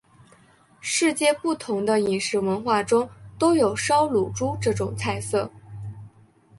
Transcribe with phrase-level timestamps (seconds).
[0.79, 3.07] 世界不同的饮食文化中
[3.37, 5.51] 都有烧乳猪这种菜色。